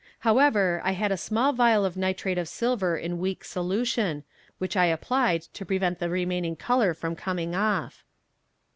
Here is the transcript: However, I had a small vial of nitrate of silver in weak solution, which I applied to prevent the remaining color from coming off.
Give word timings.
However, 0.21 0.81
I 0.83 0.93
had 0.93 1.11
a 1.11 1.15
small 1.15 1.53
vial 1.53 1.85
of 1.85 1.95
nitrate 1.95 2.39
of 2.39 2.49
silver 2.49 2.97
in 2.97 3.19
weak 3.19 3.43
solution, 3.43 4.23
which 4.57 4.75
I 4.75 4.85
applied 4.85 5.43
to 5.53 5.63
prevent 5.63 5.99
the 5.99 6.09
remaining 6.09 6.55
color 6.55 6.95
from 6.95 7.15
coming 7.15 7.53
off. 7.53 8.03